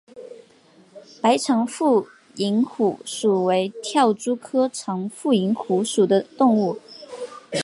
[1.21, 2.07] 白长腹
[2.37, 6.79] 蝇虎属为跳蛛科长腹蝇虎属的动物。